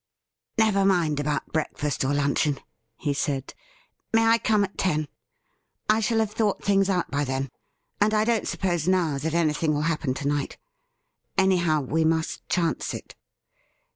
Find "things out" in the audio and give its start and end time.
6.63-7.11